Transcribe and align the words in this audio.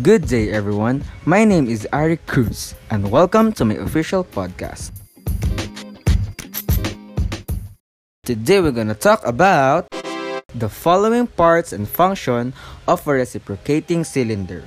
Good 0.00 0.24
day, 0.24 0.48
everyone. 0.48 1.04
My 1.26 1.44
name 1.44 1.68
is 1.68 1.86
Aric 1.92 2.24
Cruz, 2.24 2.74
and 2.88 3.12
welcome 3.12 3.52
to 3.52 3.64
my 3.68 3.76
official 3.76 4.24
podcast. 4.24 4.88
Today, 8.24 8.64
we're 8.64 8.72
gonna 8.72 8.96
talk 8.96 9.20
about 9.28 9.84
the 10.56 10.72
following 10.72 11.26
parts 11.26 11.76
and 11.76 11.84
function 11.84 12.56
of 12.88 13.04
a 13.06 13.12
reciprocating 13.12 14.02
cylinder. 14.08 14.64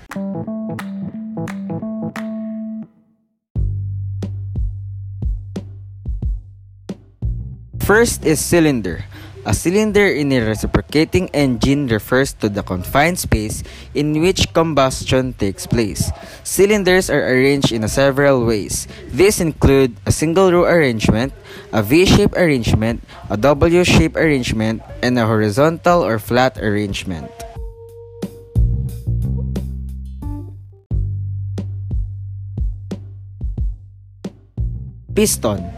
First 7.81 8.29
is 8.29 8.37
cylinder. 8.37 9.09
A 9.45 9.53
cylinder 9.53 10.09
in 10.09 10.33
a 10.33 10.41
reciprocating 10.41 11.29
engine 11.29 11.85
refers 11.85 12.33
to 12.41 12.49
the 12.49 12.65
confined 12.65 13.21
space 13.21 13.61
in 13.93 14.17
which 14.17 14.49
combustion 14.57 15.37
takes 15.37 15.69
place. 15.69 16.09
Cylinders 16.41 17.13
are 17.13 17.21
arranged 17.21 17.69
in 17.69 17.85
several 17.87 18.41
ways. 18.41 18.89
These 19.13 19.39
include 19.39 20.01
a 20.07 20.11
single 20.11 20.49
row 20.49 20.65
arrangement, 20.65 21.33
a 21.69 21.83
V-shaped 21.85 22.33
arrangement, 22.33 23.05
a 23.29 23.37
W-shaped 23.37 24.17
arrangement, 24.17 24.81
and 25.05 25.13
a 25.19 25.29
horizontal 25.29 26.01
or 26.01 26.17
flat 26.17 26.57
arrangement. 26.57 27.29
Piston 35.13 35.74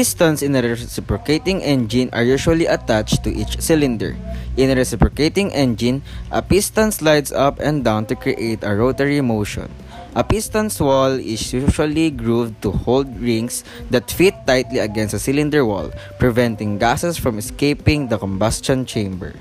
Pistons 0.00 0.40
in 0.40 0.56
a 0.56 0.64
reciprocating 0.64 1.60
engine 1.60 2.08
are 2.16 2.24
usually 2.24 2.64
attached 2.64 3.20
to 3.20 3.28
each 3.28 3.60
cylinder. 3.60 4.16
In 4.56 4.72
a 4.72 4.74
reciprocating 4.74 5.52
engine, 5.52 6.00
a 6.32 6.40
piston 6.40 6.88
slides 6.88 7.36
up 7.36 7.60
and 7.60 7.84
down 7.84 8.06
to 8.06 8.16
create 8.16 8.64
a 8.64 8.72
rotary 8.72 9.20
motion. 9.20 9.68
A 10.16 10.24
piston's 10.24 10.80
wall 10.80 11.20
is 11.20 11.52
usually 11.52 12.08
grooved 12.08 12.62
to 12.64 12.72
hold 12.72 13.12
rings 13.20 13.62
that 13.92 14.10
fit 14.10 14.32
tightly 14.46 14.78
against 14.78 15.12
a 15.12 15.20
cylinder 15.20 15.68
wall, 15.68 15.92
preventing 16.18 16.78
gases 16.80 17.20
from 17.20 17.36
escaping 17.36 18.08
the 18.08 18.16
combustion 18.16 18.88
chamber. 18.88 19.36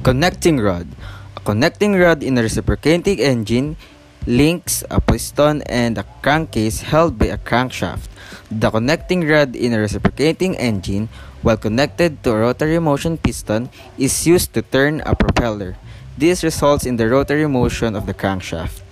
Connecting 0.00 0.56
rod 0.56 0.88
connecting 1.46 1.94
rod 1.94 2.26
in 2.26 2.34
a 2.34 2.42
reciprocating 2.42 3.22
engine 3.22 3.78
links 4.26 4.82
a 4.90 4.98
piston 4.98 5.62
and 5.70 5.94
a 5.96 6.02
crankcase 6.18 6.82
held 6.82 7.14
by 7.14 7.30
a 7.30 7.38
crankshaft. 7.38 8.10
The 8.50 8.68
connecting 8.68 9.22
rod 9.22 9.54
in 9.54 9.72
a 9.72 9.78
reciprocating 9.78 10.58
engine, 10.58 11.08
while 11.46 11.56
connected 11.56 12.18
to 12.24 12.34
a 12.34 12.50
rotary 12.50 12.82
motion 12.82 13.16
piston, 13.16 13.70
is 13.96 14.26
used 14.26 14.58
to 14.58 14.62
turn 14.62 15.06
a 15.06 15.14
propeller. 15.14 15.78
This 16.18 16.42
results 16.42 16.84
in 16.84 16.96
the 16.98 17.06
rotary 17.06 17.46
motion 17.46 17.94
of 17.94 18.10
the 18.10 18.14
crankshaft. 18.14 18.82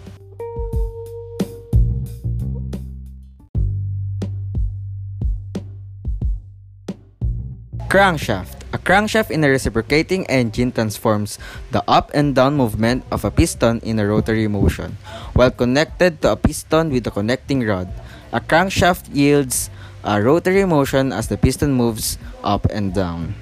Crankshaft 7.91 8.64
a 8.75 8.79
crankshaft 8.79 9.31
in 9.31 9.47
a 9.47 9.49
reciprocating 9.49 10.27
engine 10.27 10.75
transforms 10.75 11.39
the 11.71 11.79
up 11.87 12.11
and 12.11 12.35
down 12.35 12.59
movement 12.59 13.07
of 13.15 13.25
a 13.25 13.31
piston 13.31 13.79
in 13.87 14.03
a 14.03 14.07
rotary 14.07 14.51
motion. 14.51 14.99
While 15.33 15.55
connected 15.55 16.21
to 16.23 16.33
a 16.33 16.37
piston 16.37 16.91
with 16.91 17.07
a 17.07 17.15
connecting 17.15 17.63
rod, 17.63 17.87
a 18.35 18.41
crankshaft 18.43 19.15
yields 19.15 19.71
a 20.03 20.19
rotary 20.21 20.67
motion 20.67 21.15
as 21.15 21.31
the 21.31 21.39
piston 21.39 21.73
moves 21.73 22.19
up 22.43 22.67
and 22.67 22.93
down. 22.93 23.39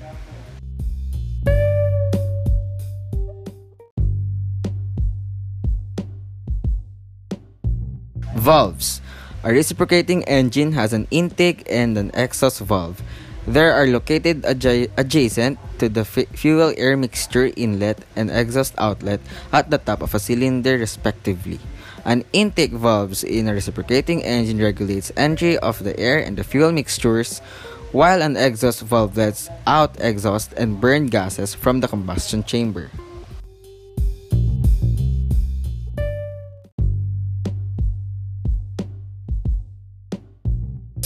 Valves. 8.36 9.00
A 9.44 9.50
reciprocating 9.50 10.24
engine 10.24 10.72
has 10.76 10.92
an 10.92 11.08
intake 11.10 11.64
and 11.72 11.96
an 11.96 12.10
exhaust 12.12 12.60
valve. 12.60 13.00
They 13.46 13.66
are 13.66 13.86
located 13.90 14.42
adja- 14.42 14.90
adjacent 14.96 15.58
to 15.78 15.88
the 15.88 16.06
f- 16.06 16.30
fuel 16.38 16.72
air 16.78 16.96
mixture 16.96 17.50
inlet 17.56 17.98
and 18.14 18.30
exhaust 18.30 18.74
outlet 18.78 19.18
at 19.50 19.70
the 19.70 19.78
top 19.78 20.00
of 20.00 20.14
a 20.14 20.22
cylinder 20.22 20.78
respectively. 20.78 21.58
An 22.04 22.24
intake 22.32 22.70
valve 22.70 23.18
in 23.24 23.48
a 23.48 23.54
reciprocating 23.54 24.22
engine 24.22 24.58
regulates 24.62 25.10
entry 25.16 25.58
of 25.58 25.82
the 25.82 25.98
air 25.98 26.18
and 26.22 26.38
the 26.38 26.44
fuel 26.44 26.70
mixtures, 26.70 27.42
while 27.90 28.22
an 28.22 28.36
exhaust 28.36 28.82
valve 28.82 29.16
lets 29.16 29.50
out 29.66 29.98
exhaust 29.98 30.52
and 30.54 30.80
burn 30.80 31.06
gases 31.06 31.54
from 31.54 31.80
the 31.80 31.88
combustion 31.88 32.42
chamber. 32.42 32.90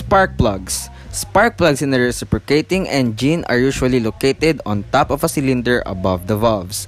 Spark 0.06 0.38
plugs. 0.38 0.86
Spark 1.10 1.58
plugs 1.58 1.82
in 1.82 1.90
a 1.90 1.98
reciprocating 1.98 2.86
engine 2.86 3.42
are 3.50 3.58
usually 3.58 3.98
located 3.98 4.62
on 4.62 4.86
top 4.94 5.10
of 5.10 5.26
a 5.26 5.28
cylinder 5.28 5.82
above 5.82 6.30
the 6.30 6.38
valves. 6.38 6.86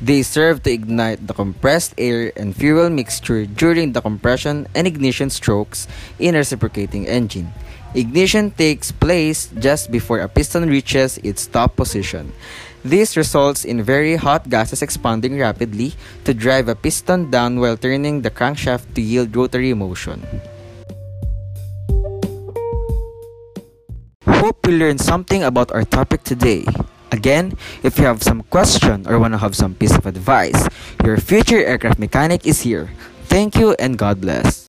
They 0.00 0.24
serve 0.24 0.64
to 0.64 0.72
ignite 0.72 1.20
the 1.20 1.36
compressed 1.36 1.92
air 2.00 2.32
and 2.32 2.56
fuel 2.56 2.88
mixture 2.88 3.44
during 3.44 3.92
the 3.92 4.00
compression 4.00 4.64
and 4.72 4.88
ignition 4.88 5.28
strokes 5.28 5.84
in 6.16 6.32
a 6.32 6.40
reciprocating 6.40 7.04
engine. 7.04 7.52
Ignition 7.92 8.48
takes 8.56 8.88
place 8.88 9.52
just 9.60 9.92
before 9.92 10.24
a 10.24 10.28
piston 10.28 10.64
reaches 10.64 11.20
its 11.20 11.44
top 11.44 11.76
position. 11.76 12.32
This 12.80 13.20
results 13.20 13.68
in 13.68 13.84
very 13.84 14.16
hot 14.16 14.48
gases 14.48 14.80
expanding 14.80 15.36
rapidly 15.36 15.92
to 16.24 16.32
drive 16.32 16.72
a 16.72 16.74
piston 16.74 17.28
down 17.28 17.60
while 17.60 17.76
turning 17.76 18.24
the 18.24 18.32
crankshaft 18.32 18.96
to 18.96 19.04
yield 19.04 19.36
rotary 19.36 19.76
motion. 19.76 20.24
Hope 24.40 24.66
you 24.66 24.76
learned 24.76 25.00
something 25.00 25.42
about 25.42 25.72
our 25.72 25.84
topic 25.84 26.22
today. 26.22 26.64
Again, 27.10 27.56
if 27.82 27.98
you 27.98 28.04
have 28.04 28.22
some 28.22 28.42
question 28.50 29.06
or 29.08 29.18
want 29.18 29.32
to 29.32 29.38
have 29.38 29.56
some 29.56 29.74
piece 29.74 29.96
of 29.96 30.06
advice, 30.06 30.68
your 31.04 31.16
future 31.16 31.64
aircraft 31.64 31.98
mechanic 31.98 32.46
is 32.46 32.60
here. 32.60 32.90
Thank 33.26 33.56
you 33.56 33.74
and 33.78 33.96
God 33.96 34.20
bless. 34.20 34.65